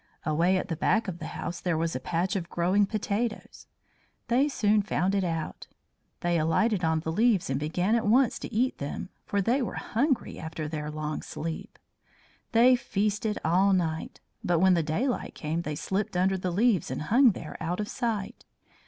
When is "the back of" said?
0.67-1.19